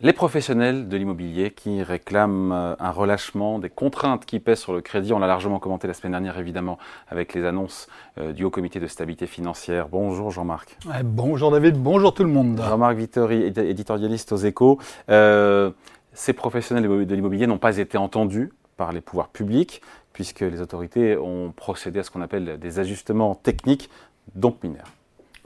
Les 0.00 0.12
professionnels 0.12 0.86
de 0.86 0.96
l'immobilier 0.96 1.50
qui 1.50 1.82
réclament 1.82 2.52
euh, 2.52 2.76
un 2.78 2.92
relâchement 2.92 3.58
des 3.58 3.68
contraintes 3.68 4.26
qui 4.26 4.38
pèsent 4.38 4.60
sur 4.60 4.72
le 4.72 4.80
crédit, 4.80 5.12
on 5.12 5.18
l'a 5.18 5.26
largement 5.26 5.58
commenté 5.58 5.88
la 5.88 5.94
semaine 5.94 6.12
dernière 6.12 6.38
évidemment 6.38 6.78
avec 7.08 7.34
les 7.34 7.44
annonces 7.44 7.88
euh, 8.16 8.32
du 8.32 8.44
Haut 8.44 8.50
Comité 8.50 8.78
de 8.78 8.86
stabilité 8.86 9.26
financière. 9.26 9.88
Bonjour 9.88 10.30
Jean-Marc. 10.30 10.78
bonjour 11.02 11.50
David, 11.50 11.82
bonjour 11.82 12.14
tout 12.14 12.22
le 12.22 12.28
monde. 12.28 12.62
Jean-Marc 12.64 12.96
Vittori, 12.96 13.42
éditorialiste 13.42 14.30
aux 14.30 14.36
échos. 14.36 14.78
Euh, 15.10 15.72
ces 16.12 16.32
professionnels 16.32 16.84
de 17.04 17.14
l'immobilier 17.16 17.48
n'ont 17.48 17.58
pas 17.58 17.78
été 17.78 17.98
entendus 17.98 18.52
par 18.76 18.92
les 18.92 19.00
pouvoirs 19.00 19.30
publics 19.30 19.82
puisque 20.12 20.42
les 20.42 20.60
autorités 20.60 21.16
ont 21.16 21.50
procédé 21.50 21.98
à 21.98 22.02
ce 22.04 22.12
qu'on 22.12 22.22
appelle 22.22 22.60
des 22.60 22.78
ajustements 22.78 23.34
techniques, 23.34 23.90
donc 24.36 24.62
mineurs. 24.62 24.92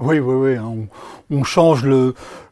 Oui, 0.05 0.19
oui, 0.19 0.35
oui. 0.35 0.57
Hein. 0.57 0.89
On, 1.31 1.45
change 1.45 1.87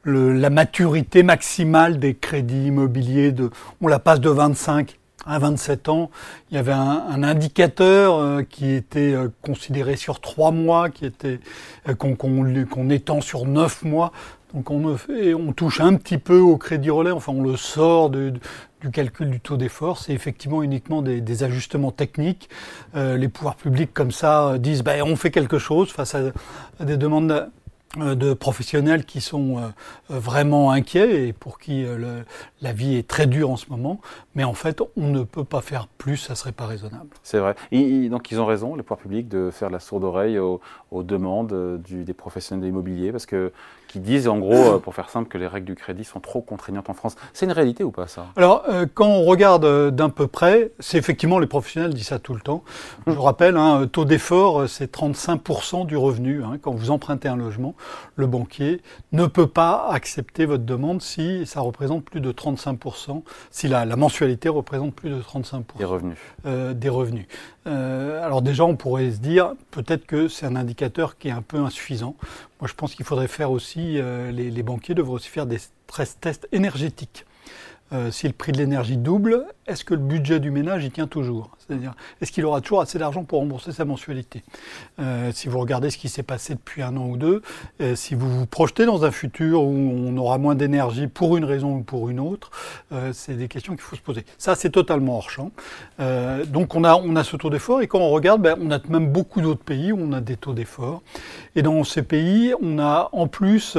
la 0.05 0.51
maturité 0.51 1.25
maximale 1.25 1.99
des 1.99 2.15
crédits 2.15 2.67
immobiliers. 2.67 3.35
On 3.81 3.89
la 3.89 3.99
passe 3.99 4.21
de 4.21 4.31
25 4.31 5.01
à 5.27 5.41
27 5.41 5.89
ans. 5.89 6.11
Il 6.51 6.55
y 6.55 6.59
avait 6.59 6.71
un, 6.71 7.25
indicateur 7.25 8.15
euh, 8.15 8.43
qui 8.43 8.71
était 8.71 9.15
euh, 9.15 9.29
considéré 9.43 9.97
sur 9.97 10.21
3 10.21 10.53
mois, 10.53 10.91
qui 10.91 11.05
était 11.05 11.41
euh, 11.89 11.95
qu'on 11.95 12.91
étend 12.91 13.21
sur 13.21 13.47
9 13.47 13.83
mois. 13.83 14.13
Donc 14.55 14.71
on, 14.71 14.97
on 15.37 15.53
touche 15.53 15.81
un 15.81 15.95
petit 15.95 16.19
peu 16.19 16.39
au 16.39 16.57
crédit 16.57 16.91
relais, 16.91 17.11
enfin 17.11 17.33
on 17.33 17.43
le 17.43 17.57
sort 17.57 18.11
de, 18.11 18.33
du 18.81 18.91
calcul 18.91 19.31
du 19.31 19.41
taux 19.41 19.57
d'effort, 19.57 19.99
c'est 19.99 20.13
effectivement 20.13 20.63
uniquement 20.63 21.03
des, 21.03 21.43
ajustements 21.43 21.93
techniques. 21.93 22.49
Euh, 22.95 23.17
les 23.17 23.29
pouvoirs 23.29 23.57
publics 23.57 23.93
comme 23.95 24.11
ça 24.11 24.49
euh, 24.49 24.59
disent 24.59 24.83
ben, 24.83 25.03
on 25.03 25.17
fait 25.17 25.31
quelque 25.31 25.59
chose 25.59 25.91
face 25.91 26.15
à, 26.15 26.85
des 26.85 26.97
demandes 26.97 27.51
euh, 27.99 28.15
de 28.15 28.35
professionnels 28.35 29.05
qui 29.05 29.21
sont 29.21 29.73
vraiment 30.09 30.71
inquiets 30.71 31.29
et 31.29 31.33
pour 31.33 31.59
qui 31.59 31.85
la 32.61 32.73
vie 32.73 32.97
est 32.97 33.07
très 33.07 33.27
dure 33.27 33.51
en 33.51 33.57
ce 33.57 33.69
moment. 33.71 34.01
Mais 34.35 34.45
en 34.45 34.55
fait, 34.55 34.81
on 34.97 35.09
ne 35.09 35.23
peut 35.25 35.45
pas 35.45 35.61
faire 35.61 35.87
plus, 35.87 36.17
ça 36.17 36.35
serait 36.35 36.53
pas 36.53 36.67
raisonnable. 36.67 37.11
C'est 37.23 37.39
vrai. 37.39 37.57
Donc 37.73 38.31
ils 38.31 38.41
ont 38.41 38.47
raison, 38.47 38.75
les 38.77 38.83
pouvoirs 38.83 39.01
publics, 39.01 39.29
de 39.29 39.51
faire 39.51 39.71
la 39.71 39.81
sourde 39.81 40.05
oreille 40.05 40.39
aux, 40.39 40.61
demandes 41.03 41.81
des 41.89 42.15
professionnels 42.15 42.63
de 42.63 42.67
l'immobilier 42.67 43.13
parce 43.13 43.27
que 43.27 43.53
qui 43.91 43.99
disent 43.99 44.29
en 44.29 44.39
gros, 44.39 44.75
euh, 44.75 44.79
pour 44.79 44.95
faire 44.95 45.11
simple, 45.11 45.29
que 45.29 45.37
les 45.37 45.49
règles 45.49 45.67
du 45.67 45.75
crédit 45.75 46.05
sont 46.05 46.21
trop 46.21 46.41
contraignantes 46.41 46.89
en 46.89 46.95
France. 46.95 47.17
C'est 47.33 47.47
une 47.47 47.53
réalité 47.53 47.83
ou 47.83 47.91
pas 47.91 48.07
ça? 48.07 48.27
Alors, 48.37 48.63
euh, 48.69 48.87
quand 48.93 49.09
on 49.09 49.25
regarde 49.25 49.65
euh, 49.65 49.91
d'un 49.91 50.11
peu 50.11 50.29
près, 50.29 50.71
c'est 50.79 50.97
effectivement 50.97 51.41
les 51.41 51.49
professionnels 51.49 51.93
disent 51.93 52.07
ça 52.07 52.21
tout 52.21 52.35
le 52.35 52.41
temps. 52.41 52.63
Je 53.09 53.13
vous 53.13 53.23
rappelle, 53.23 53.57
hein, 53.57 53.89
taux 53.91 54.05
d'effort, 54.05 54.69
c'est 54.69 54.95
35% 54.95 55.87
du 55.87 55.97
revenu. 55.97 56.45
Hein. 56.45 56.59
quand 56.63 56.73
vous 56.73 56.93
empruntez 56.93 57.27
un 57.27 57.37
logement, 57.37 57.75
le 58.15 58.29
banquier 58.29 58.81
ne 59.11 59.27
peut 59.27 59.49
pas 59.49 59.89
accepter 59.91 60.47
votre 60.47 60.65
demande 60.65 61.03
si 61.03 61.45
ça 61.45 61.61
représente 61.61 62.05
plus 62.05 62.21
de 62.21 62.31
35%, 62.31 63.23
si 63.51 63.67
la, 63.67 63.85
la 63.85 63.97
mensualité 63.97 64.49
représente 64.49 64.95
plus 64.95 65.11
de 65.11 65.21
35%. 65.21 65.63
Des 65.79 65.85
revenus. 65.85 66.17
des 66.45 66.89
revenus. 66.89 67.27
Alors 67.67 68.43
déjà, 68.43 68.65
on 68.65 68.77
pourrait 68.77 69.11
se 69.11 69.19
dire 69.19 69.55
peut-être 69.71 70.07
que 70.07 70.29
c'est 70.29 70.47
un 70.47 70.57
indicateur 70.57 71.19
qui 71.19 71.29
est 71.29 71.33
un 71.33 71.43
peu 71.43 71.59
insuffisant. 71.59 72.17
Moi, 72.61 72.69
je 72.69 72.75
pense 72.75 72.95
qu'il 72.95 73.05
faudrait 73.05 73.29
faire 73.29 73.51
aussi, 73.51 73.99
euh, 73.99 74.31
les, 74.31 74.63
banquiers 74.63 74.95
devraient 74.95 75.15
aussi 75.15 75.29
faire 75.29 75.47
des 75.47 75.59
stress 75.59 76.19
tests 76.21 76.49
énergétiques. 76.53 77.25
Euh, 77.93 78.11
si 78.13 78.27
le 78.29 78.33
prix 78.33 78.53
de 78.53 78.59
l'énergie 78.59 78.97
double, 78.97 79.47
est-ce 79.67 79.85
que 79.85 79.95
le 79.95 80.01
budget 80.01 80.39
du 80.39 80.53
ménage 80.53 80.85
y 80.85 80.91
tient 80.91 81.09
toujours? 81.09 81.51
C'est-à-dire, 81.59 81.95
est-ce 82.21 82.31
qu'il 82.31 82.45
aura 82.45 82.61
toujours 82.61 82.81
assez 82.81 82.99
d'argent 82.99 83.25
pour 83.25 83.41
rembourser 83.41 83.73
sa 83.73 83.85
mensualité? 83.85 84.45
Euh, 85.01 85.33
Si 85.33 85.49
vous 85.49 85.59
regardez 85.59 85.91
ce 85.91 85.99
qui 85.99 86.09
s'est 86.09 86.23
passé 86.23 86.55
depuis 86.55 86.83
un 86.83 86.97
an 86.97 87.07
ou 87.07 87.17
deux, 87.17 87.43
euh, 87.81 87.97
si 87.97 88.15
vous 88.15 88.31
vous 88.31 88.47
projetez 88.47 88.87
dans 88.87 89.05
un 89.05 89.11
futur 89.11 89.63
où 89.63 89.73
on 89.73 90.17
aura 90.17 90.39
moins 90.39 90.55
d'énergie 90.55 91.09
pour 91.09 91.37
une 91.37 91.45
raison 91.45 91.77
ou 91.77 91.83
pour 91.83 92.11
une 92.11 92.21
autre, 92.21 92.51
c'est 93.13 93.35
des 93.35 93.49
questions 93.49 93.75
qu'il 93.75 93.83
faut 93.83 93.97
se 93.97 94.01
poser. 94.01 94.25
Ça, 94.39 94.55
c'est 94.55 94.71
totalement 94.71 95.17
hors 95.17 95.31
champ. 95.31 95.51
donc, 96.47 96.75
on 96.75 96.85
a, 96.85 96.95
on 96.97 97.17
a 97.17 97.25
ce 97.25 97.37
taux 97.37 97.51
d'effort 97.51 97.81
et 97.81 97.87
quand 97.87 97.99
on 97.99 98.11
regarde, 98.11 98.43
ben, 98.43 98.57
on 98.61 98.71
a 98.71 98.79
même 98.89 99.11
beaucoup 99.11 99.41
d'autres 99.41 99.63
pays 99.63 99.93
où 99.93 99.99
on 100.01 100.13
a 100.13 100.21
des 100.21 100.37
taux 100.37 100.53
d'effort. 100.53 101.03
Et 101.57 101.63
dans 101.63 101.83
ces 101.85 102.03
pays, 102.03 102.53
on 102.61 102.79
a 102.79 103.09
en 103.13 103.27
plus 103.27 103.77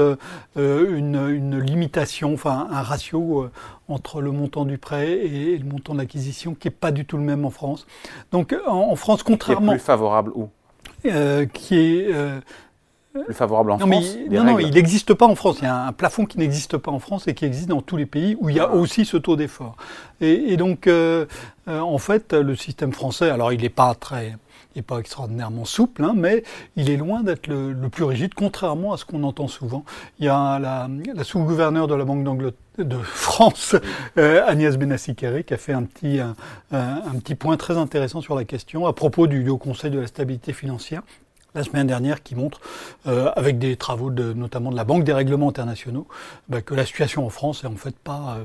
une, 0.55 1.29
une, 1.29 1.59
limitation, 1.59 2.33
enfin 2.33 2.67
un 2.71 2.81
ratio 2.81 3.49
entre 3.91 4.21
le 4.21 4.31
montant 4.31 4.65
du 4.65 4.77
prêt 4.77 5.11
et 5.11 5.57
le 5.57 5.65
montant 5.65 5.93
de 5.93 5.99
l'acquisition, 5.99 6.55
qui 6.55 6.67
n'est 6.67 6.71
pas 6.71 6.91
du 6.91 7.05
tout 7.05 7.17
le 7.17 7.23
même 7.23 7.45
en 7.45 7.49
France. 7.49 7.85
Donc 8.31 8.55
en, 8.65 8.95
France, 8.95 9.23
contrairement... 9.23 9.73
Qui 9.73 9.75
est 9.75 9.77
plus 9.77 9.85
favorable 9.85 10.31
où? 10.35 10.49
Euh, 11.05 11.45
Qui 11.45 11.75
est... 11.75 12.13
Euh, 12.13 12.39
plus 13.25 13.33
favorable 13.33 13.71
en 13.71 13.77
non, 13.77 13.87
France 13.87 14.15
mais, 14.29 14.37
Non, 14.37 14.43
non, 14.45 14.59
il 14.59 14.73
n'existe 14.73 15.13
pas 15.13 15.25
en 15.27 15.35
France. 15.35 15.57
Il 15.61 15.65
y 15.65 15.67
a 15.67 15.87
un 15.87 15.91
plafond 15.91 16.25
qui 16.25 16.37
n'existe 16.37 16.77
pas 16.77 16.91
en 16.91 16.99
France 16.99 17.27
et 17.27 17.33
qui 17.33 17.43
existe 17.43 17.67
dans 17.67 17.81
tous 17.81 17.97
les 17.97 18.05
pays 18.05 18.37
où 18.39 18.49
il 18.49 18.55
y 18.55 18.59
a 18.59 18.69
ah. 18.71 18.75
aussi 18.75 19.03
ce 19.03 19.17
taux 19.17 19.35
d'effort. 19.35 19.75
Et, 20.21 20.55
donc, 20.55 20.87
euh, 20.87 21.25
en 21.67 21.97
fait, 21.97 22.33
le 22.33 22.55
système 22.55 22.93
français, 22.93 23.29
alors 23.29 23.51
il 23.51 23.61
n'est 23.61 23.69
pas 23.69 23.93
très 23.95 24.37
il 24.75 24.79
n'est 24.79 24.83
pas 24.83 24.99
extraordinairement 24.99 25.65
souple, 25.65 26.03
hein, 26.03 26.13
mais 26.15 26.43
il 26.75 26.89
est 26.89 26.97
loin 26.97 27.23
d'être 27.23 27.47
le, 27.47 27.73
plus 27.89 28.03
rigide, 28.03 28.33
contrairement 28.33 28.93
à 28.93 28.97
ce 28.97 29.05
qu'on 29.05 29.23
entend 29.23 29.47
souvent. 29.47 29.83
Il 30.19 30.25
y 30.25 30.29
a 30.29 30.59
la, 30.59 30.89
sous-gouverneure 31.23 31.87
de 31.87 31.95
la 31.95 32.05
Banque 32.05 32.53
de 32.77 32.97
France, 32.97 33.75
euh, 34.17 34.43
Agnès 34.47 34.77
benassi 34.77 35.15
qui 35.15 35.25
a 35.25 35.57
fait 35.57 35.73
un 35.73 35.83
petit, 35.83 36.19
un, 36.19 37.15
petit 37.19 37.35
point 37.35 37.57
très 37.57 37.77
intéressant 37.77 38.21
sur 38.21 38.35
la 38.35 38.45
question 38.45 38.87
à 38.87 38.93
propos 38.93 39.27
du 39.27 39.47
Haut 39.49 39.57
Conseil 39.57 39.91
de 39.91 39.99
la 39.99 40.07
stabilité 40.07 40.53
financière 40.53 41.01
la 41.53 41.63
semaine 41.63 41.87
dernière 41.87 42.23
qui 42.23 42.35
montre, 42.35 42.61
euh, 43.07 43.29
avec 43.35 43.59
des 43.59 43.75
travaux 43.75 44.09
de, 44.09 44.33
notamment 44.33 44.71
de 44.71 44.75
la 44.75 44.83
Banque 44.83 45.03
des 45.03 45.13
règlements 45.13 45.49
internationaux, 45.49 46.07
bah, 46.47 46.61
que 46.61 46.73
la 46.73 46.85
situation 46.85 47.25
en 47.25 47.29
France 47.29 47.63
est 47.63 47.67
en 47.67 47.75
fait 47.75 47.97
pas 47.97 48.37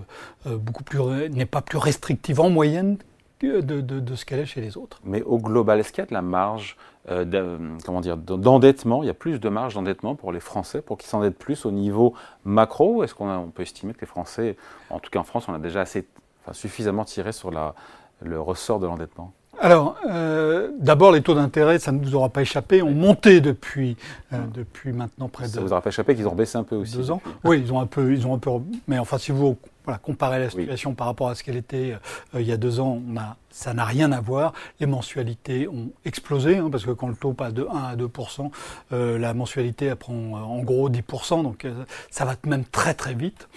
euh, 0.47 1.29
n'est 1.29 1.47
pas 1.47 1.63
plus 1.63 1.79
restrictive 1.79 2.41
en 2.41 2.51
moyenne 2.51 2.99
de, 3.41 4.15
ce 4.15 4.25
qu'elle 4.25 4.41
est 4.41 4.47
chez 4.47 4.61
les 4.61 4.77
autres. 4.77 5.01
Mais 5.05 5.23
au 5.23 5.39
global, 5.39 5.81
est-ce 5.81 5.93
qu'il 5.93 6.03
y 6.03 6.07
a 6.07 6.09
de 6.09 6.15
la 6.15 6.23
marge 6.23 6.77
euh, 7.11 7.25
d'endettement? 7.25 9.03
Il 9.03 9.07
y 9.07 9.11
a 9.11 9.15
plus 9.15 9.41
de 9.41 9.49
marge 9.49 9.75
d'endettement 9.75 10.15
pour 10.15 10.33
les 10.33 10.41
Français, 10.41 10.83
pour 10.83 10.97
qu'ils 10.99 11.09
s'endettent 11.09 11.39
plus 11.39 11.67
au 11.67 11.71
niveau 11.71 12.15
macro? 12.45 13.05
Est-ce 13.05 13.15
qu'on 13.15 13.31
on 13.31 13.51
peut 13.51 13.63
estimer 13.63 13.95
que 13.95 14.01
les 14.01 14.07
Français, 14.07 14.57
en 14.91 15.01
tout 15.01 15.11
cas 15.11 15.19
en 15.19 15.25
France, 15.25 15.49
on 15.49 15.55
a 15.55 15.59
déjà 15.59 15.83
assez, 15.83 16.07
suffisamment 16.53 17.05
tiré 17.05 17.33
sur 17.33 17.51
le 17.51 18.41
ressort 18.41 18.81
de 18.81 18.87
l'endettement? 18.87 19.33
Alors, 19.67 19.97
euh, 20.09 20.71
d'abord, 20.79 21.11
les 21.11 21.23
taux 21.23 21.35
d'intérêt, 21.35 21.81
ça 21.81 21.91
ne 21.91 21.99
vous 21.99 22.15
aura 22.15 22.29
pas 22.29 22.43
échappé, 22.43 22.83
ont 22.83 22.93
monté 22.93 23.41
depuis, 23.41 23.97
euh, 24.33 24.37
depuis 24.55 24.93
maintenant 24.93 25.29
près 25.29 25.47
de. 25.47 25.51
Ça 25.51 25.61
ne 25.61 25.67
vous 25.67 25.73
aura 25.73 25.83
pas 25.83 25.91
échappé 25.91 26.15
qu'ils 26.15 26.29
ont 26.29 26.37
baissé 26.37 26.57
un 26.57 26.63
peu 26.63 26.77
aussi. 26.77 26.97
Deux 26.97 27.11
ans. 27.11 27.21
Oui, 27.43 27.61
ils 27.65 27.73
ont 27.73 27.81
un 27.81 27.87
peu, 27.87 28.13
ils 28.13 28.29
ont 28.29 28.35
un 28.35 28.39
peu. 28.39 28.51
Mais 28.87 29.01
enfin, 29.01 29.19
si 29.19 29.33
vous 29.33 29.59
voilà, 29.85 29.99
comparer 29.99 30.39
la 30.39 30.51
situation 30.51 30.95
par 30.95 31.09
rapport 31.09 31.31
à 31.31 31.35
ce 31.35 31.43
qu'elle 31.43 31.57
était 31.57 31.97
euh, 32.37 32.41
il 32.41 32.47
y 32.47 32.53
a 32.53 32.57
deux 32.57 32.79
ans, 32.79 33.03
on 33.11 33.17
a, 33.17 33.37
ça 33.51 33.75
n'a 33.75 33.85
rien 33.85 34.13
à 34.13 34.21
voir. 34.21 34.53
Les 34.79 34.87
mensualités 34.87 35.67
ont 35.67 35.91
explosé, 36.05 36.59
hein, 36.59 36.69
parce 36.71 36.87
que 36.87 36.93
quand 36.93 37.09
le 37.09 37.17
taux 37.17 37.33
passe 37.33 37.53
de 37.53 37.67
1 37.69 37.75
à 37.75 37.97
2% 37.97 38.51
euh, 38.93 39.19
la 39.19 39.35
mensualité 39.35 39.87
elle 39.87 39.97
prend 39.97 40.15
en 40.15 40.63
gros 40.63 40.89
10% 40.89 41.43
donc 41.43 41.67
ça 42.11 42.25
va 42.25 42.37
même 42.47 42.65
très 42.65 42.95
très 42.95 43.15
vite. 43.15 43.49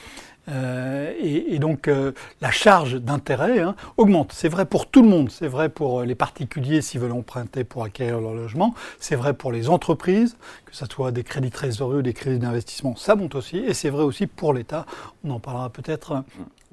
Euh, 0.50 1.14
et, 1.20 1.60
donc 1.60 1.88
euh, 1.88 2.14
la 2.42 2.52
charge 2.52 2.96
d'intérêt 2.96 3.60
hein, 3.60 3.76
augmente. 3.98 4.32
C'est 4.34 4.50
vrai 4.50 4.66
pour 4.66 4.88
tout 4.88 5.02
le 5.02 5.10
monde. 5.10 5.30
C'est 5.30 5.48
vrai 5.48 5.70
pour 5.70 6.04
les 6.04 6.16
particuliers 6.16 6.82
s'ils 6.82 7.00
veulent 7.00 7.12
emprunter 7.12 7.64
pour 7.64 7.84
acquérir 7.84 8.20
leur 8.20 8.34
logement. 8.34 8.74
C'est 9.00 9.16
vrai 9.16 9.34
pour 9.34 9.52
les 9.52 9.70
entreprises, 9.70 10.38
que 10.66 10.76
ce 10.76 10.86
soit 10.86 11.12
des 11.12 11.24
crédits 11.24 11.52
trésoriers 11.52 12.00
ou 12.00 12.02
des 12.02 12.14
crédits 12.14 12.40
d'investissement, 12.40 12.96
ça 12.96 13.16
monte 13.16 13.36
aussi. 13.36 13.58
Et 13.58 13.74
c'est 13.74 13.90
vrai 13.90 14.04
aussi 14.04 14.28
pour 14.28 14.54
l'État. 14.54 14.86
On 15.24 15.32
en 15.32 15.40
parlera 15.40 15.70
peut-être 15.70 16.24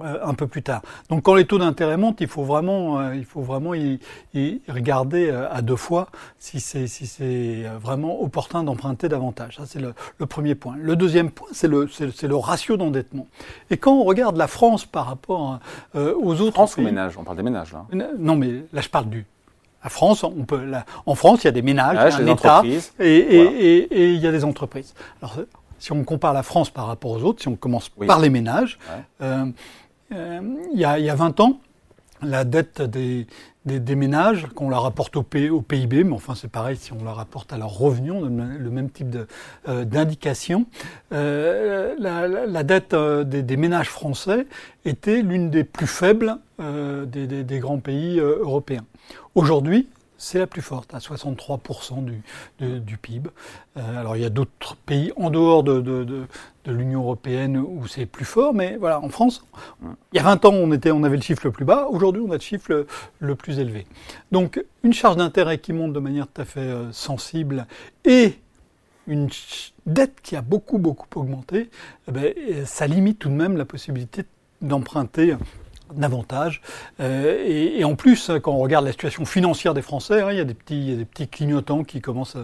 euh, 0.02 0.18
un 0.22 0.34
peu 0.34 0.46
plus 0.46 0.62
tard. 0.62 0.82
Donc 1.08 1.22
quand 1.22 1.34
les 1.34 1.46
taux 1.46 1.56
d'intérêt 1.56 1.96
montent, 1.96 2.20
il 2.20 2.26
faut 2.26 2.44
vraiment, 2.44 3.00
euh, 3.00 3.14
il 3.14 3.24
faut 3.24 3.40
vraiment 3.40 3.72
y, 3.74 3.98
regarder 4.68 5.30
euh, 5.30 5.50
à 5.50 5.62
deux 5.62 5.76
fois 5.76 6.08
si 6.38 6.60
c'est 6.60 7.64
vraiment 7.80 8.20
opportun 8.20 8.62
d'emprunter 8.62 9.08
davantage. 9.08 9.56
Ça 9.56 9.62
c'est 9.64 9.80
le, 9.80 9.94
premier 10.26 10.54
point. 10.54 10.76
Le 10.78 10.96
deuxième 10.96 11.30
point, 11.30 11.48
c'est 11.52 11.68
le 11.68 12.36
ratio 12.36 12.76
d'endettement. 12.76 13.26
Et 13.70 13.76
quand 13.76 13.94
on 13.94 14.04
regarde 14.04 14.36
la 14.36 14.46
France 14.46 14.84
par 14.84 15.06
rapport 15.06 15.58
aux 15.94 16.40
autres 16.40 16.54
France 16.54 16.76
ou 16.76 16.82
ménages 16.82 17.16
On 17.18 17.24
parle 17.24 17.36
des 17.36 17.42
ménages 17.42 17.72
là. 17.72 17.84
Non, 18.18 18.36
mais 18.36 18.62
là 18.72 18.80
je 18.80 18.88
parle 18.88 19.08
du 19.08 19.26
la 19.86 19.90
France, 19.90 20.24
on 20.24 20.44
peut, 20.44 20.68
en 21.06 21.14
France, 21.14 21.44
il 21.44 21.46
y 21.46 21.48
a 21.48 21.52
des 21.52 21.62
ménages, 21.62 22.16
il 22.18 22.26
y 22.26 22.28
a 22.28 22.32
un 22.32 22.34
État, 22.34 22.62
et, 22.98 24.14
il 24.14 24.20
y 24.20 24.26
a 24.26 24.32
des 24.32 24.44
entreprises. 24.44 24.94
Alors, 25.22 25.36
si 25.78 25.92
on 25.92 26.02
compare 26.02 26.32
la 26.32 26.42
France 26.42 26.70
par 26.70 26.88
rapport 26.88 27.12
aux 27.12 27.22
autres, 27.22 27.40
si 27.40 27.46
on 27.46 27.54
commence 27.54 27.88
par 27.88 28.18
les 28.18 28.28
ménages, 28.28 28.80
euh, 29.22 29.46
il, 30.10 30.80
y 30.80 30.84
a, 30.84 30.98
il, 30.98 31.04
y 31.04 31.10
a, 31.10 31.14
20 31.14 31.38
ans, 31.38 31.60
la 32.22 32.44
dette 32.44 32.82
des, 32.82 33.26
des, 33.66 33.96
ménages, 33.96 34.46
qu'on 34.54 34.70
la 34.70 34.78
rapporte 34.78 35.16
au, 35.16 35.22
PIB, 35.22 36.04
mais 36.04 36.12
enfin 36.12 36.34
c'est 36.34 36.50
pareil 36.50 36.76
si 36.76 36.92
on 36.92 37.04
la 37.04 37.12
rapporte 37.12 37.52
à 37.52 37.58
leur 37.58 37.76
revenu, 37.76 38.12
on 38.12 38.24
a 38.24 38.44
le 38.58 38.70
même 38.70 38.90
type 38.90 39.16
euh, 39.68 39.84
d'indication. 39.84 40.66
Euh, 41.12 41.94
la, 41.98 42.62
dette 42.62 42.94
euh, 42.94 43.24
des, 43.24 43.56
ménages 43.56 43.90
français 43.90 44.46
était 44.84 45.22
l'une 45.22 45.50
des 45.50 45.64
plus 45.64 45.86
faibles 45.86 46.36
des, 46.58 47.58
grands 47.58 47.78
pays 47.78 48.18
européens. 48.18 48.84
Aujourd'hui, 49.34 49.88
c'est 50.18 50.38
la 50.38 50.46
plus 50.46 50.62
forte, 50.62 50.94
à 50.94 50.98
63% 50.98 52.04
du, 52.04 52.22
du, 52.80 52.96
PIB. 52.96 53.30
Euh, 53.76 54.00
alors 54.00 54.16
il 54.16 54.22
y 54.22 54.24
a 54.24 54.30
d'autres 54.30 54.76
pays 54.76 55.12
en 55.16 55.30
dehors 55.30 55.62
de, 55.62 55.80
de, 55.80 56.26
l'Union 56.68 57.02
européenne 57.02 57.58
où 57.58 57.86
c'est 57.86 58.06
plus 58.06 58.24
fort, 58.24 58.52
mais 58.52 58.76
voilà, 58.76 59.00
en 59.00 59.08
France, 59.08 59.44
il 60.12 60.16
y 60.16 60.18
a 60.18 60.24
20 60.24 60.44
ans, 60.46 60.52
on, 60.52 60.72
était, 60.72 60.90
on 60.90 61.04
avait 61.04 61.16
le 61.16 61.22
chiffre 61.22 61.42
le 61.44 61.52
plus 61.52 61.64
bas, 61.64 61.86
aujourd'hui, 61.88 62.22
on 62.26 62.30
a 62.32 62.34
le 62.34 62.40
chiffre 62.40 62.86
le, 63.20 63.34
plus 63.36 63.60
élevé. 63.60 63.86
Donc 64.32 64.64
une 64.82 64.92
charge 64.92 65.16
d'intérêt 65.16 65.58
qui 65.58 65.72
monte 65.72 65.92
de 65.92 66.00
manière 66.00 66.26
tout 66.26 66.42
à 66.42 66.44
fait 66.44 66.60
euh, 66.60 66.90
sensible 66.90 67.66
et 68.04 68.40
une 69.06 69.28
dette 69.86 70.20
qui 70.22 70.34
a 70.34 70.42
beaucoup, 70.42 70.78
beaucoup 70.78 71.06
augmenté, 71.20 71.70
eh 72.08 72.10
ben, 72.10 72.34
ça 72.64 72.88
limite 72.88 73.20
tout 73.20 73.28
de 73.28 73.34
même 73.34 73.56
la 73.56 73.64
possibilité 73.64 74.24
d'emprunter 74.60 75.36
davantage. 75.94 76.60
Euh, 77.00 77.44
et, 77.46 77.84
en 77.84 77.94
plus, 77.94 78.30
quand 78.42 78.52
on 78.52 78.58
regarde 78.58 78.84
la 78.84 78.92
situation 78.92 79.24
financière 79.24 79.74
des 79.74 79.82
Français, 79.82 80.20
hein, 80.20 80.28
il, 80.30 80.38
y 80.38 80.40
a 80.40 80.44
des 80.44 80.54
petits, 80.54 80.96
des 80.96 81.04
petits 81.04 81.28
clignotants 81.28 81.84
qui 81.84 82.00
commencent 82.00 82.36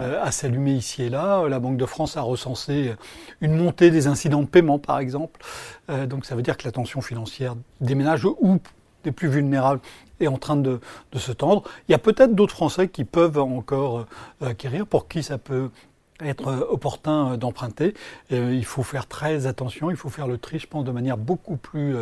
euh, 0.00 0.22
à 0.22 0.30
s'allumer 0.30 0.72
ici 0.72 1.02
et 1.04 1.08
là. 1.08 1.46
La 1.48 1.58
Banque 1.60 1.76
de 1.76 1.86
France 1.86 2.16
a 2.16 2.22
recensé 2.22 2.94
une 3.40 3.56
montée 3.56 3.90
des 3.90 4.06
incidents 4.06 4.42
de 4.42 4.46
paiement, 4.46 4.78
par 4.78 4.98
exemple. 4.98 5.40
Euh, 5.90 6.06
donc 6.06 6.24
ça 6.24 6.34
veut 6.34 6.42
dire 6.42 6.56
que 6.56 6.64
la 6.64 6.72
tension 6.72 7.00
financière 7.00 7.54
des 7.80 7.94
ménages 7.94 8.24
ou 8.24 8.58
des 9.04 9.12
plus 9.12 9.28
vulnérables 9.28 9.80
est 10.20 10.26
en 10.26 10.36
train 10.36 10.56
de, 10.56 10.80
de 11.12 11.18
se 11.18 11.32
tendre. 11.32 11.62
Il 11.88 11.92
y 11.92 11.94
a 11.94 11.98
peut-être 11.98 12.34
d'autres 12.34 12.54
Français 12.54 12.88
qui 12.88 13.04
peuvent 13.04 13.38
encore 13.38 14.04
acquérir, 14.42 14.86
pour 14.86 15.08
qui 15.08 15.22
ça 15.22 15.38
peut 15.38 15.70
être 16.28 16.48
euh, 16.48 16.66
opportun 16.68 17.32
euh, 17.32 17.36
d'emprunter. 17.36 17.94
Euh, 18.32 18.54
il 18.54 18.64
faut 18.64 18.82
faire 18.82 19.06
très 19.06 19.46
attention, 19.46 19.90
il 19.90 19.96
faut 19.96 20.08
faire 20.08 20.26
le 20.26 20.38
tri, 20.38 20.58
je 20.58 20.66
pense, 20.66 20.84
de 20.84 20.90
manière 20.90 21.16
beaucoup 21.16 21.56
plus 21.56 21.96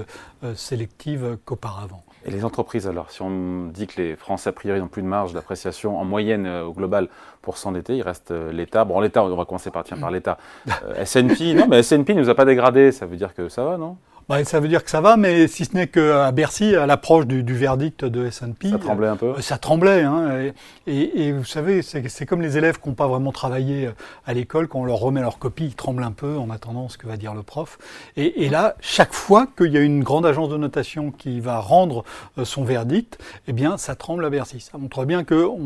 sélective 0.55 1.39
qu'auparavant. 1.45 2.03
Et 2.25 2.31
les 2.31 2.45
entreprises, 2.45 2.87
alors, 2.87 3.11
si 3.11 3.23
on 3.23 3.67
dit 3.67 3.87
que 3.87 4.01
les 4.01 4.17
Français, 4.17 4.51
a 4.51 4.53
priori, 4.53 4.81
n'ont 4.81 4.89
plus 4.89 5.03
de 5.03 5.07
marge 5.07 5.33
d'appréciation 5.33 5.99
en 5.99 6.05
moyenne 6.05 6.47
au 6.47 6.73
global 6.73 7.09
pour 7.43 7.57
s'endetter, 7.57 7.97
il 7.97 8.03
reste 8.03 8.31
l'État. 8.31 8.85
Bon, 8.85 9.01
l'État, 9.01 9.25
on 9.25 9.37
va 9.37 9.45
commencer 9.45 9.71
par, 9.71 9.85
tiens, 9.85 9.99
par 9.99 10.11
l'État. 10.11 10.39
S&P, 10.97 11.55
non, 11.55 11.67
mais 11.69 11.79
S&P 11.79 12.15
ne 12.15 12.21
nous 12.21 12.29
a 12.29 12.35
pas 12.35 12.45
dégradé, 12.45 12.93
ça 12.93 13.07
veut 13.07 13.17
dire 13.17 13.35
que 13.35 13.49
ça 13.49 13.65
va, 13.65 13.77
non? 13.77 13.97
Bah, 14.29 14.45
ça 14.45 14.61
veut 14.61 14.69
dire 14.69 14.85
que 14.85 14.91
ça 14.91 15.01
va, 15.01 15.17
mais 15.17 15.49
si 15.49 15.65
ce 15.65 15.75
n'est 15.75 15.87
qu'à 15.87 16.31
Bercy, 16.33 16.77
à 16.77 16.85
l'approche 16.85 17.27
du, 17.27 17.55
verdict 17.55 18.05
de 18.05 18.27
S&P... 18.27 18.69
Ça 18.69 18.79
tremblait 18.79 19.09
un 19.09 19.17
peu 19.17 19.29
euh, 19.29 19.41
Ça 19.41 19.57
tremblait. 19.57 20.03
Hein, 20.03 20.53
et, 20.87 21.33
vous 21.33 21.47
savez, 21.47 21.81
c'est 21.81 22.27
comme 22.27 22.43
les 22.43 22.59
élèves 22.59 22.79
qui 22.79 22.91
n'ont 22.91 22.95
pas 22.95 23.07
vraiment 23.07 23.33
travaillé 23.33 23.87
euh, 23.87 23.93
à 24.27 24.35
l'école, 24.35 24.69
quand 24.69 24.81
on 24.81 24.85
leur 24.85 24.99
remet 24.99 25.23
leur 25.23 25.39
copie, 25.39 25.65
ils 25.65 25.75
tremblent 25.75 26.03
un 26.03 26.13
peu 26.13 26.37
en 26.37 26.51
attendant 26.51 26.91
ce 26.91 26.99
que 26.99 27.07
va 27.07 27.17
dire 27.17 27.35
le 27.35 27.43
prof. 27.43 27.79
Et, 28.17 28.51
là, 28.51 28.77
chaque 28.81 29.15
fois 29.15 29.47
qu'il 29.57 29.73
y 29.73 29.79
a 29.79 29.81
une 29.81 30.05
grande 30.05 30.27
agence 30.27 30.51
de 30.51 30.59
notation 30.59 31.11
qui 31.11 31.41
va 31.41 31.61
rendre 31.61 32.05
euh, 32.37 32.45
son 32.45 32.65
verdict, 32.65 33.19
eh 33.47 33.55
bien, 33.55 33.79
ça 33.79 33.95
tremble 33.95 34.27
à 34.27 34.31
Bercy. 34.31 34.61
Ça 34.61 34.77
montre 34.77 35.07
bien 35.07 35.25
qu'on 35.25 35.59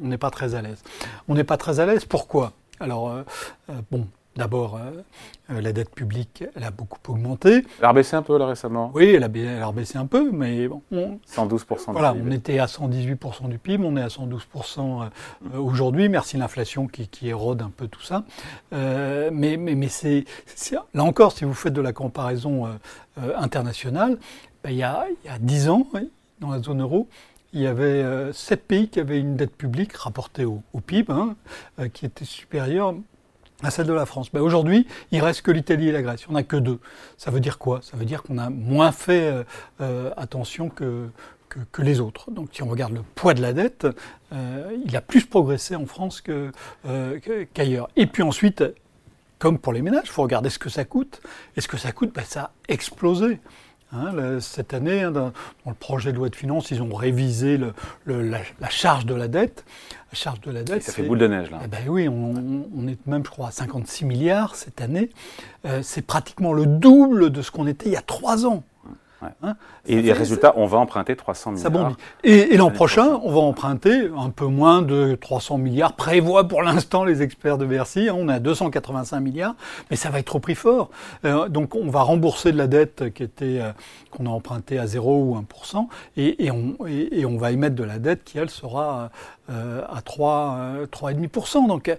n'est 0.00 0.18
pas 0.18 0.30
très 0.30 0.56
à 0.56 0.62
l'aise. 0.62 0.82
On 1.28 1.34
n'est 1.34 1.44
pas 1.44 1.56
très 1.56 1.78
à 1.78 1.86
l'aise, 1.86 2.04
pourquoi? 2.04 2.52
Alors, 2.80 3.12
bon, 3.90 4.06
D'abord, 4.38 4.76
euh, 4.76 5.02
euh, 5.50 5.60
la 5.60 5.72
dette 5.72 5.90
publique, 5.90 6.44
elle 6.54 6.62
a 6.62 6.70
beaucoup 6.70 7.00
augmenté. 7.08 7.64
Elle 7.80 7.84
a 7.84 7.88
rebaissé 7.88 8.14
un 8.14 8.22
peu 8.22 8.38
là 8.38 8.46
récemment 8.46 8.92
Oui, 8.94 9.06
elle 9.06 9.24
a, 9.24 9.28
elle 9.34 9.62
a 9.62 9.66
rebaissé 9.66 9.98
un 9.98 10.06
peu, 10.06 10.30
mais 10.30 10.68
bon. 10.68 10.80
112% 10.92 11.90
Voilà, 11.90 12.14
on 12.14 12.30
était 12.30 12.60
à 12.60 12.66
118% 12.66 13.48
du 13.48 13.58
PIB, 13.58 13.84
on 13.84 13.96
est 13.96 14.00
à 14.00 14.06
112% 14.06 15.08
euh, 15.52 15.58
aujourd'hui, 15.58 16.08
merci 16.08 16.36
l'inflation 16.36 16.86
qui, 16.86 17.08
érode 17.28 17.62
un 17.62 17.72
peu 17.76 17.88
tout 17.88 18.02
ça. 18.02 18.22
mais 18.70 19.56
mais, 19.56 19.74
mais 19.74 19.88
c'est, 19.88 20.24
là 20.94 21.02
encore, 21.02 21.32
si 21.32 21.44
vous 21.44 21.54
faites 21.54 21.72
de 21.72 21.80
la 21.80 21.92
comparaison 21.92 22.68
internationale, 23.36 24.18
ben, 24.62 24.70
il, 24.70 24.76
y 24.76 24.84
a, 24.84 25.04
il 25.24 25.28
y 25.28 25.34
a 25.34 25.38
10 25.40 25.68
ans, 25.68 25.86
dans 26.38 26.50
la 26.50 26.60
zone 26.60 26.80
euro, 26.80 27.08
il 27.52 27.62
y 27.62 27.66
avait 27.66 28.04
sept 28.32 28.68
pays 28.68 28.88
qui 28.88 29.00
avaient 29.00 29.18
une 29.18 29.36
dette 29.36 29.56
publique 29.56 29.94
rapportée 29.94 30.44
au, 30.44 30.62
PIB, 30.86 31.12
hein, 31.12 31.34
qui 31.92 32.06
était 32.06 32.24
supérieure 32.24 32.94
à 33.62 33.70
celle 33.70 33.86
de 33.86 33.92
la 33.92 34.06
France. 34.06 34.30
Ben 34.32 34.40
Aujourd'hui, 34.40 34.86
il 35.10 35.22
reste 35.22 35.42
que 35.42 35.50
l'Italie 35.50 35.88
et 35.88 35.92
la 35.92 36.02
Grèce. 36.02 36.24
On 36.28 36.32
n'a 36.32 36.42
que 36.42 36.56
deux. 36.56 36.78
Ça 37.16 37.30
veut 37.30 37.40
dire 37.40 37.58
quoi? 37.58 37.80
Ça 37.82 37.96
veut 37.96 38.04
dire 38.04 38.22
qu'on 38.22 38.38
a 38.38 38.50
moins 38.50 38.92
fait 38.92 39.28
euh, 39.28 39.44
euh, 39.80 40.10
attention 40.16 40.68
que, 40.68 41.08
que, 41.48 41.82
les 41.82 42.00
autres. 42.00 42.30
Donc 42.30 42.50
si 42.52 42.62
on 42.62 42.68
regarde 42.68 42.92
le 42.92 43.02
poids 43.14 43.34
de 43.34 43.42
la 43.42 43.52
dette, 43.52 43.86
euh, 44.32 44.76
il 44.84 44.96
a 44.96 45.00
plus 45.00 45.26
progressé 45.26 45.74
en 45.74 45.86
France 45.86 46.22
qu'ailleurs. 46.22 47.88
et 47.96 48.06
puis 48.06 48.22
ensuite, 48.22 48.62
comme 49.38 49.58
pour 49.58 49.72
les 49.72 49.82
ménages, 49.82 50.04
il 50.06 50.10
faut 50.10 50.22
regarder 50.22 50.50
ce 50.50 50.58
que 50.58 50.68
ça 50.68 50.84
coûte. 50.84 51.20
Et 51.56 51.60
ce 51.60 51.68
que 51.68 51.76
ça 51.76 51.90
coûte, 51.92 52.12
ben, 52.14 52.24
ça 52.24 52.42
a 52.42 52.52
explosé. 52.68 53.40
Hein, 53.90 54.38
cette 54.40 54.74
année, 54.74 55.02
hein, 55.02 55.10
dans, 55.10 55.32
le 55.66 55.74
projet 55.74 56.12
de 56.12 56.18
loi 56.18 56.28
de 56.28 56.36
finances, 56.36 56.70
ils 56.70 56.82
ont 56.82 56.94
révisé 56.94 57.56
le, 57.56 57.72
la, 58.06 58.68
charge 58.68 59.06
de 59.06 59.14
la 59.14 59.28
dette. 59.28 59.64
La 60.12 60.18
charge 60.18 60.40
de 60.42 60.50
la 60.50 60.62
dette. 60.62 60.82
ça 60.82 60.92
fait 60.92 61.04
boule 61.04 61.18
de 61.18 61.26
neige 61.26 61.50
là. 61.50 61.60
Eh 61.64 61.68
ben 61.68 61.80
oui, 61.88 62.06
on, 62.08 62.86
est 62.86 62.98
même, 63.06 63.24
je 63.24 63.30
crois, 63.30 63.48
à 63.48 63.50
56 63.50 64.04
milliards 64.04 64.56
cette 64.56 64.82
année. 64.82 65.08
Euh, 65.64 65.80
c'est 65.82 66.02
pratiquement 66.02 66.52
le 66.52 66.66
double 66.66 67.30
de 67.30 67.40
ce 67.40 67.50
qu'on 67.50 67.66
était 67.66 67.88
il 67.88 67.92
y 67.92 67.96
a 67.96 68.02
trois 68.02 68.44
ans. 68.44 68.62
Hein 69.42 69.56
et 69.86 70.00
les 70.00 70.12
résultats, 70.12 70.52
on 70.56 70.66
va 70.66 70.78
emprunter 70.78 71.16
300 71.16 71.52
milliards. 71.52 71.96
Et, 72.22 72.56
l'an 72.56 72.70
prochain, 72.70 73.20
on 73.24 73.32
va 73.32 73.40
emprunter 73.40 74.08
un 74.16 74.30
peu 74.30 74.46
moins 74.46 74.82
de 74.82 75.16
300 75.20 75.58
milliards, 75.58 75.94
prévoient 75.94 76.46
pour 76.46 76.62
l'instant 76.62 77.04
les 77.04 77.22
experts 77.22 77.58
de 77.58 77.66
Bercy. 77.66 78.08
Hein, 78.08 78.14
on 78.16 78.28
est 78.28 78.34
à 78.34 78.38
285 78.38 79.20
milliards, 79.20 79.54
mais 79.90 79.96
ça 79.96 80.10
va 80.10 80.20
être 80.20 80.36
au 80.36 80.38
prix 80.38 80.54
fort. 80.54 80.90
Euh, 81.24 81.48
donc 81.48 81.74
on 81.74 81.90
va 81.90 82.02
rembourser 82.02 82.52
de 82.52 82.58
la 82.58 82.68
dette 82.68 83.12
qui 83.12 83.22
était 83.22 83.60
euh, 83.60 83.72
qu'on 84.10 84.26
a 84.26 84.30
empruntée 84.30 84.78
à 84.78 84.86
0 84.86 85.22
ou 85.22 85.36
1%, 85.36 85.86
et, 86.16 86.50
on, 86.50 86.76
et, 86.86 87.24
on 87.26 87.36
va 87.36 87.50
émettre 87.50 87.74
de 87.74 87.84
la 87.84 87.98
dette 87.98 88.24
qui, 88.24 88.38
elle, 88.38 88.50
sera 88.50 89.10
euh, 89.50 89.82
à 89.88 90.00
3, 90.00 90.84
3,5%. 90.92 91.66
Donc 91.66 91.94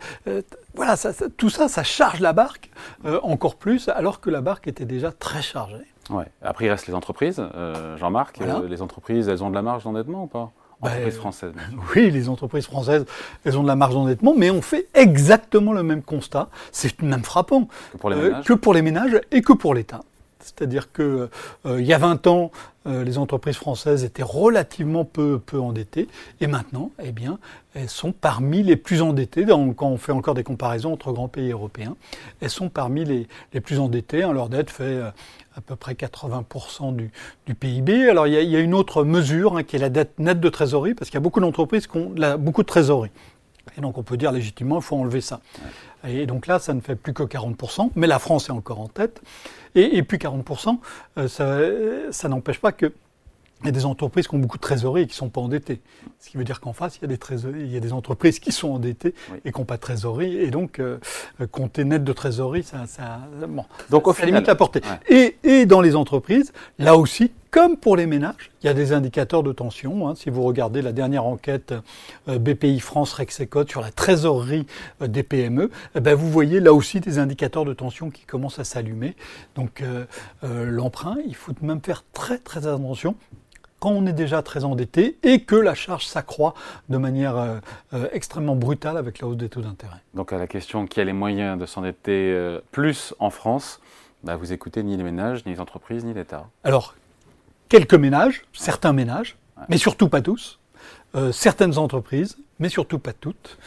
voilà, 0.74 0.96
tout 1.38 1.50
ça, 1.50 1.68
ça 1.68 1.84
charge 1.84 2.20
la 2.20 2.34
barque 2.34 2.70
encore 3.24 3.56
plus, 3.56 3.90
alors 3.90 4.22
que 4.22 4.30
la 4.30 4.42
barque 4.42 4.68
était 4.68 4.86
déjà 4.86 5.12
très 5.12 5.42
chargée. 5.42 5.86
Ouais. 6.10 6.26
Après, 6.42 6.66
il 6.66 6.70
reste 6.70 6.88
les 6.88 6.96
entreprises. 6.96 7.42
Euh, 7.56 7.98
Jean-Marc, 7.98 8.42
euh, 8.42 8.68
les 8.68 8.82
entreprises, 8.82 9.28
elles 9.28 9.44
ont 9.44 9.50
de 9.50 9.56
la 9.56 9.62
marge 9.62 9.84
d'endettement 9.84 10.24
ou 10.24 10.28
pas? 10.28 10.52
Ben, 10.82 10.90
Entreprises 10.90 11.18
françaises. 11.18 11.54
oui, 11.96 12.10
les 12.10 12.30
entreprises 12.30 12.66
françaises, 12.66 13.06
elles 13.44 13.58
ont 13.58 13.64
de 13.64 13.68
la 13.68 13.76
marge 13.76 13.94
d'endettement, 13.94 14.34
mais 14.36 14.50
on 14.50 14.62
fait 14.62 14.88
exactement 14.94 15.74
le 15.74 15.84
même 15.84 16.02
constat. 16.02 16.50
C'est 16.72 17.02
même 17.02 17.24
frappant. 17.24 17.68
Que 17.92 17.98
pour 17.98 18.10
les 18.10 18.16
euh, 18.18 18.24
ménages? 18.24 18.46
Que 18.46 18.54
pour 18.54 18.74
les 18.74 18.82
ménages 18.82 19.22
et 19.32 19.42
que 19.42 19.54
pour 19.54 19.74
l'État. 19.74 20.02
C'est-à-dire 20.42 20.94
que 20.94 21.30
il 21.66 21.86
y 21.86 21.94
a 21.94 21.98
20 21.98 22.26
ans, 22.28 22.52
les 22.86 23.18
entreprises 23.18 23.58
françaises 23.58 24.06
étaient 24.06 24.24
relativement 24.24 25.04
peu, 25.04 25.38
peu 25.38 25.60
endettées, 25.60 26.08
et 26.40 26.48
maintenant, 26.48 26.92
eh 27.04 27.12
bien, 27.12 27.40
elles 27.74 27.90
sont 27.90 28.14
parmi 28.14 28.64
les 28.64 28.78
plus 28.78 29.02
endettées. 29.02 29.46
quand 29.46 29.88
on 29.88 29.98
fait 29.98 30.14
encore 30.14 30.36
des 30.36 30.46
comparaisons 30.46 30.94
entre 30.94 31.12
grands 31.12 31.28
pays 31.28 31.52
européens, 31.52 31.98
elles 32.40 32.50
sont 32.50 32.70
parmi 32.70 33.04
les, 33.04 33.28
les 33.52 33.60
plus 33.60 33.80
endettées. 33.80 34.24
Hein, 34.24 34.32
leur 34.32 34.48
dette 34.48 34.70
fait 34.70 35.02
à 35.60 35.62
peu 35.62 35.76
près 35.76 35.94
80% 35.94 36.96
du, 36.96 37.12
du, 37.46 37.54
PIB. 37.54 38.10
Alors 38.10 38.28
il 38.28 38.34
y, 38.34 38.56
a, 38.56 38.60
une 38.60 38.74
autre 38.74 39.04
mesure 39.04 39.58
hein, 39.58 39.64
qui 39.64 39.76
est 39.76 39.80
la 39.80 39.90
dette 39.90 40.18
nette 40.18 40.40
de 40.40 40.50
trésorerie, 40.50 40.94
parce 40.94 41.10
qu'il 41.10 41.18
y 41.18 41.22
a 41.22 41.22
beaucoup 41.22 41.42
d'entreprises 41.42 41.86
qui 41.86 41.98
ont 41.98 42.14
beaucoup 42.40 42.62
de 42.62 42.68
trésorerie. 42.68 43.12
Et 43.78 43.82
donc 43.82 43.98
on 43.98 44.04
peut 44.04 44.16
dire 44.16 44.32
légitimement, 44.32 44.78
il 44.78 44.82
faut 44.82 44.96
enlever 44.96 45.20
ça. 45.20 45.42
Et 46.08 46.26
donc 46.26 46.48
là, 46.48 46.60
ça 46.60 46.74
ne 46.74 46.80
fait 46.80 46.96
plus 46.96 47.14
que 47.14 47.24
40%, 47.24 47.92
mais 47.96 48.08
la 48.08 48.20
France 48.20 48.48
est 48.48 48.54
encore 48.54 48.80
en 48.80 48.88
tête. 48.88 49.22
Et, 49.76 49.98
et 49.98 50.04
puis 50.04 50.18
40%, 50.18 50.78
euh, 51.18 51.28
ça, 51.28 51.60
ça 52.12 52.30
n'empêche 52.30 52.60
pas 52.60 52.72
que 52.72 52.94
il 53.62 53.66
y 53.66 53.70
a 53.70 53.72
des 53.72 53.86
entreprises 53.86 54.28
qui 54.28 54.36
ont 54.36 54.40
beaucoup 54.40 54.58
de 54.58 54.62
trésorerie 54.62 55.04
et 55.04 55.08
qui 55.08 55.14
ne 55.14 55.18
sont 55.18 55.30
pas 55.30 55.42
endettées. 55.42 55.82
Ce 56.20 56.30
qui 56.30 56.38
veut 56.38 56.44
dire 56.44 56.62
qu'en 56.62 56.74
face, 56.74 56.98
il 56.98 57.02
y 57.02 57.06
a 57.06 57.08
des, 57.08 57.20
il 57.60 57.72
y 57.72 57.78
a 57.78 57.80
des 57.80 57.94
entreprises 57.94 58.40
qui 58.40 58.52
sont 58.52 58.70
endettées 58.70 59.14
et 59.44 59.52
qui 59.52 59.60
n'ont 59.60 59.66
pas 59.66 59.76
de 59.76 59.82
trésorerie. 59.82 60.38
Et 60.38 60.50
donc, 60.50 60.80
euh, 60.80 60.98
compter 61.52 61.84
net 61.84 62.04
de 62.04 62.14
trésorerie, 62.14 62.64
ça, 62.64 62.88
ça, 62.88 63.20
bon, 63.48 63.66
donc, 63.90 64.08
au 64.08 64.14
limite 64.24 64.48
la 64.48 64.56
portée. 64.56 64.82
Et, 65.10 65.38
et, 65.44 65.66
dans 65.66 65.82
les 65.82 65.96
entreprises, 65.96 66.54
là 66.78 66.96
aussi, 66.96 67.32
comme 67.52 67.78
pour 67.78 67.96
les 67.98 68.06
ménages, 68.06 68.52
il 68.62 68.68
y 68.68 68.70
a 68.70 68.74
des 68.74 68.94
indicateurs 68.94 69.42
de 69.42 69.52
tension. 69.52 70.08
Hein. 70.08 70.14
Si 70.16 70.30
vous 70.30 70.44
regardez 70.44 70.82
la 70.82 70.92
dernière 70.92 71.26
enquête 71.26 71.74
euh, 72.28 72.38
BPI 72.38 72.80
France 72.80 73.14
Rexecode 73.14 73.70
sur 73.70 73.82
la 73.82 73.92
trésorerie 73.92 74.68
euh, 75.02 75.08
des 75.08 75.24
PME, 75.24 75.72
eh 75.96 76.00
ben 76.00 76.14
vous 76.14 76.30
voyez 76.30 76.60
là 76.60 76.74
aussi 76.74 77.00
des 77.00 77.18
indicateurs 77.18 77.66
de 77.66 77.74
tension 77.74 78.12
qui 78.12 78.26
commencent 78.26 78.60
à 78.60 78.64
s'allumer. 78.64 79.16
Donc 79.56 79.82
euh, 79.82 80.06
l'emprunt, 80.44 81.18
il 81.26 81.36
faut 81.36 81.54
même 81.62 81.82
faire 81.82 82.04
très 82.14 82.38
très 82.38 82.68
attention 82.68 83.16
quand 83.80 83.92
on 83.92 84.06
est 84.06 84.14
déjà 84.14 84.42
très 84.42 84.64
endetté 84.64 85.18
et 85.24 85.42
que 85.42 85.56
la 85.56 85.74
charge 85.74 86.06
s'accroît 86.06 86.54
de 86.90 86.98
manière 86.98 87.38
euh, 87.38 87.56
euh, 87.94 88.08
extrêmement 88.12 88.56
brutale 88.56 88.98
avec 88.98 89.20
la 89.20 89.28
hausse 89.28 89.38
des 89.38 89.50
taux 89.50 89.62
d'intérêt. 89.62 89.98
Donc 90.14 90.34
à 90.34 90.38
la 90.38 90.48
question 90.48 90.86
qui 90.86 91.00
a 91.00 91.04
les 91.04 91.14
moyens 91.14 91.58
de 91.58 91.66
s'endetter 91.66 92.32
euh, 92.34 92.60
plus 92.72 93.14
en 93.20 93.30
France, 93.30 93.80
bah, 94.24 94.36
vous 94.36 94.52
écoutez 94.54 94.84
ni 94.84 94.98
les 94.98 95.04
ménages, 95.04 95.46
ni 95.46 95.54
les 95.54 95.60
entreprises, 95.60 96.04
ni 96.04 96.14
l'État. 96.14 96.48
Alors, 96.64 96.96
quelques 97.70 97.94
ménages, 97.94 98.44
certains 98.54 98.94
ménages, 98.94 99.38
mais 99.70 99.78
surtout 99.78 100.10
pas 100.10 100.22
tous, 100.22 100.60
certaines 101.32 101.78
entreprises, 101.78 102.38
mais 102.60 102.70
surtout 102.70 103.00
pas 103.00 103.14
toutes. 103.14 103.58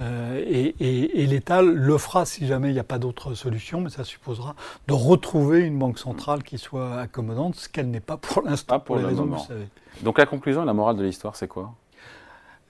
Euh, 0.00 0.42
et, 0.46 1.26
l'État 1.26 1.62
le 1.62 1.98
fera 1.98 2.24
si 2.24 2.46
jamais 2.46 2.68
il 2.70 2.72
n'y 2.72 2.78
a 2.78 2.84
pas 2.84 2.98
d'autre 2.98 3.34
solution, 3.34 3.80
mais 3.80 3.90
ça 3.90 4.04
supposera 4.04 4.54
de 4.86 4.94
retrouver 4.94 5.60
une 5.60 5.78
banque 5.78 5.98
centrale 5.98 6.42
qui 6.42 6.58
soit 6.58 6.98
accommodante, 6.98 7.54
ce 7.56 7.68
qu'elle 7.68 7.90
n'est 7.90 8.00
pas 8.00 8.16
pour 8.16 8.42
l'instant, 8.42 8.80
pour, 8.80 8.96
les 8.96 9.04
raisons 9.04 9.26
que 9.26 9.34
vous 9.34 9.46
savez. 9.46 9.68
Donc 10.02 10.18
la 10.18 10.26
conclusion 10.26 10.62
et 10.62 10.66
la 10.66 10.74
morale 10.74 10.96
de 10.96 11.04
l'histoire, 11.04 11.36
c'est 11.36 11.48
quoi? 11.48 11.74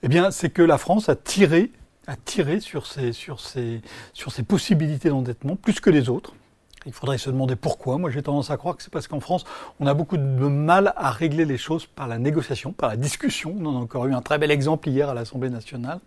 Eh 0.03 0.07
bien, 0.07 0.31
c'est 0.31 0.49
que 0.49 0.61
la 0.61 0.77
France 0.77 1.09
a 1.09 1.15
tiré, 1.15 1.71
a 2.07 2.15
tiré 2.15 2.59
sur 2.59 2.85
ses, 2.85 3.11
sur 3.13 3.39
ses, 3.39 3.81
sur 4.13 4.31
ses 4.31 4.43
possibilités 4.43 5.09
d'endettement 5.09 5.55
plus 5.55 5.79
que 5.79 5.89
les 5.89 6.09
autres. 6.09 6.33
Il 6.85 6.93
faudrait 6.93 7.17
se 7.17 7.29
demander 7.29 7.55
pourquoi. 7.55 7.97
Moi, 7.97 8.09
j'ai 8.09 8.23
tendance 8.23 8.51
à 8.51 8.57
croire 8.57 8.77
que 8.77 8.83
c'est 8.83 8.91
parce 8.91 9.07
qu'en 9.07 9.19
France, 9.19 9.43
on 9.79 9.87
a 9.87 9.93
beaucoup 9.93 10.17
de 10.17 10.23
mal 10.23 10.93
à 10.95 11.11
régler 11.11 11.43
les 11.43 11.57
choses 11.57 11.85
par 11.85 12.07
la 12.07 12.17
négociation, 12.17 12.71
par 12.71 12.89
la 12.89 12.95
discussion. 12.95 13.55
On 13.59 13.65
en 13.65 13.75
a 13.75 13.79
encore 13.79 14.05
eu 14.05 14.13
un 14.13 14.21
très 14.21 14.37
bel 14.37 14.49
exemple 14.49 14.87
hier 14.87 15.09
à 15.09 15.13
l'Assemblée 15.13 15.49
nationale. 15.49 15.99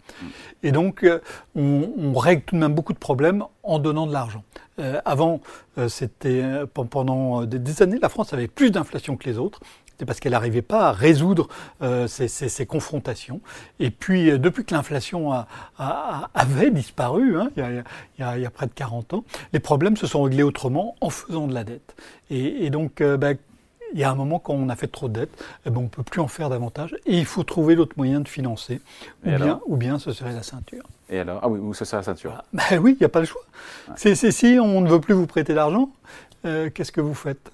Et 0.62 0.72
donc, 0.72 1.04
euh, 1.04 1.20
on, 1.54 2.14
règle 2.14 2.42
tout 2.42 2.54
de 2.54 2.60
même 2.60 2.74
beaucoup 2.74 2.92
de 2.92 2.98
problèmes 2.98 3.44
en 3.62 3.78
donnant 3.78 4.06
de 4.06 4.12
l'argent. 4.12 4.44
Euh, 4.78 5.00
avant, 5.04 5.40
euh, 5.76 5.88
c'était 5.88 6.42
pendant 6.72 7.44
des 7.44 7.82
années, 7.82 7.98
la 8.00 8.08
France 8.08 8.32
avait 8.32 8.48
plus 8.48 8.70
d'inflation 8.70 9.16
que 9.16 9.28
les 9.28 9.38
autres 9.38 9.60
c'est 9.98 10.06
parce 10.06 10.20
qu'elle 10.20 10.32
n'arrivait 10.32 10.62
pas 10.62 10.88
à 10.88 10.92
résoudre 10.92 11.48
euh, 11.82 12.06
ces, 12.08 12.66
confrontations. 12.66 13.40
Et 13.78 13.90
puis, 13.90 14.30
euh, 14.30 14.38
depuis 14.38 14.64
que 14.64 14.74
l'inflation 14.74 15.32
avait 15.78 16.70
disparu, 16.70 17.38
hein, 17.38 17.50
il, 17.56 17.84
y 18.18 18.46
a, 18.46 18.50
près 18.50 18.66
de 18.66 18.72
40 18.72 19.14
ans, 19.14 19.24
les 19.52 19.60
problèmes 19.60 19.96
se 19.96 20.06
sont 20.06 20.22
réglés 20.22 20.42
autrement 20.42 20.96
en 21.00 21.10
faisant 21.10 21.46
de 21.46 21.54
la 21.54 21.64
dette. 21.64 21.94
Et, 22.30 22.70
donc, 22.70 23.00
euh, 23.00 23.16
ben, 23.16 23.36
il 23.92 24.00
y 24.00 24.04
a 24.04 24.10
un 24.10 24.14
moment 24.14 24.38
quand 24.38 24.54
on 24.54 24.68
a 24.70 24.76
fait 24.76 24.86
trop 24.86 25.08
de 25.08 25.20
dettes, 25.20 25.44
eh 25.66 25.70
ben, 25.70 25.78
on 25.78 25.82
ne 25.82 25.88
peut 25.88 26.02
plus 26.02 26.20
en 26.20 26.28
faire 26.28 26.48
davantage. 26.48 26.96
Et 27.06 27.18
il 27.18 27.26
faut 27.26 27.44
trouver 27.44 27.76
d'autres 27.76 27.96
moyens 27.96 28.22
de 28.22 28.28
financer. 28.28 28.80
Ou 29.24 29.30
bien, 29.36 29.60
ou 29.66 29.76
bien 29.76 29.98
ce 29.98 30.12
serait 30.12 30.32
la 30.32 30.42
ceinture. 30.42 30.84
Et 31.10 31.18
alors? 31.18 31.40
Ah 31.42 31.48
oui, 31.48 31.58
ou 31.58 31.74
ce 31.74 31.84
serait 31.84 31.98
la 31.98 32.02
ceinture. 32.02 32.42
Ben 32.52 32.78
oui, 32.80 32.96
il 32.98 33.00
n'y 33.00 33.06
a 33.06 33.10
pas 33.10 33.20
le 33.20 33.26
choix. 33.26 33.42
C'est 33.96 34.14
si 34.14 34.58
on 34.60 34.80
ne 34.80 34.88
veut 34.88 35.00
plus 35.00 35.14
vous 35.14 35.26
prêter 35.26 35.54
d'argent, 35.54 35.90
qu'est-ce 36.42 36.92
que 36.92 37.00
vous 37.00 37.14
faites? 37.14 37.52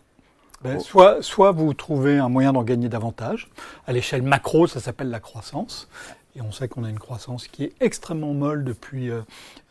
Ben, 0.63 0.81
soit, 0.81 1.23
soit 1.23 1.53
vous 1.53 1.73
trouvez 1.75 2.19
un 2.19 2.29
moyen 2.29 2.53
d'en 2.53 2.65
gagner 2.65 2.89
davantage. 2.89 3.49
À 3.87 3.93
l'échelle 3.93 4.23
macro, 4.23 4.67
ça 4.67 4.81
s'appelle 4.81 5.11
la 5.11 5.21
croissance. 5.21 5.89
Et 6.37 6.43
on 6.43 6.53
sait 6.53 6.69
qu'on 6.69 6.85
a 6.85 6.91
une 6.91 6.99
croissance 6.99 7.49
qui 7.49 7.65
est 7.65 7.73
extrêmement 7.81 8.33
molle 8.33 8.65
depuis 8.65 9.11
euh, 9.11 9.23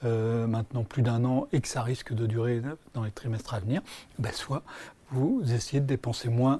euh, 0.04 0.48
maintenant 0.48 0.84
plus 0.84 1.02
d'un 1.02 1.24
an 1.24 1.48
et 1.54 1.62
que 1.62 1.68
ça 1.68 1.82
risque 1.82 2.14
de 2.14 2.26
durer 2.26 2.62
dans 2.94 3.04
les 3.04 3.12
trimestres 3.12 3.54
à 3.54 3.60
venir. 3.60 3.82
Ben, 4.20 4.32
soit 4.34 4.64
vous 5.12 5.42
essayez 5.54 5.80
de 5.80 5.86
dépenser 5.86 6.30
moins 6.30 6.60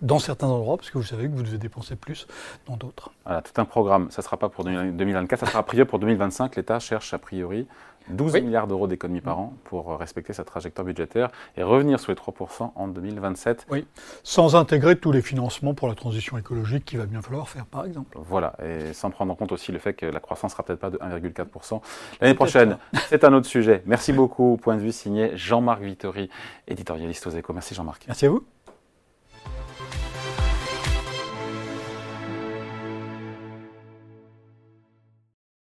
dans 0.00 0.18
certains 0.18 0.48
endroits, 0.48 0.76
parce 0.76 0.90
que 0.90 0.98
vous 0.98 1.04
savez 1.04 1.28
que 1.28 1.34
vous 1.34 1.44
devez 1.44 1.58
dépenser 1.58 1.94
plus 1.94 2.26
dans 2.66 2.76
d'autres. 2.76 3.12
Voilà, 3.24 3.40
tout 3.40 3.52
un 3.60 3.64
programme. 3.64 4.10
Ça 4.10 4.20
ne 4.20 4.24
sera 4.24 4.36
pas 4.36 4.48
pour 4.48 4.64
2024, 4.64 5.40
ça 5.40 5.46
sera 5.46 5.60
a 5.60 5.62
priori 5.62 5.88
pour 5.88 5.98
2025. 6.00 6.56
L'État 6.56 6.80
cherche 6.80 7.14
a 7.14 7.18
priori 7.18 7.66
12 8.08 8.34
milliards 8.42 8.66
d'euros 8.66 8.86
d'économies 8.86 9.20
par 9.20 9.38
an 9.38 9.54
pour 9.64 9.98
respecter 9.98 10.32
sa 10.32 10.44
trajectoire 10.44 10.84
budgétaire 10.84 11.30
et 11.56 11.62
revenir 11.62 12.00
sur 12.00 12.12
les 12.12 12.16
3% 12.16 12.72
en 12.74 12.88
2027. 12.88 13.66
Oui, 13.70 13.86
sans 14.22 14.56
intégrer 14.56 14.96
tous 14.96 15.12
les 15.12 15.22
financements 15.22 15.74
pour 15.74 15.88
la 15.88 15.94
transition 15.94 16.38
écologique 16.38 16.84
qu'il 16.84 16.98
va 16.98 17.06
bien 17.06 17.22
falloir 17.22 17.48
faire, 17.48 17.66
par 17.66 17.84
exemple. 17.84 18.16
Voilà, 18.20 18.54
et 18.64 18.92
sans 18.92 19.10
prendre 19.10 19.32
en 19.32 19.34
compte 19.34 19.52
aussi 19.52 19.72
le 19.72 19.78
fait 19.78 19.94
que 19.94 20.06
la 20.06 20.20
croissance 20.20 20.52
ne 20.52 20.54
sera 20.54 20.62
peut-être 20.62 20.80
pas 20.80 20.90
de 20.90 20.98
1,4% 20.98 21.80
l'année 22.20 22.34
prochaine. 22.34 22.78
C'est 23.08 23.24
un 23.24 23.32
autre 23.32 23.46
sujet. 23.46 23.82
Merci 23.86 24.12
beaucoup. 24.12 24.58
Point 24.60 24.76
de 24.76 24.80
vue 24.80 24.92
signé 24.92 25.36
Jean-Marc 25.36 25.82
Vittori, 25.82 26.30
éditorialiste 26.68 27.26
aux 27.26 27.30
échos. 27.30 27.52
Merci 27.52 27.74
Jean-Marc. 27.74 28.04
Merci 28.06 28.26
à 28.26 28.30
vous. 28.30 28.44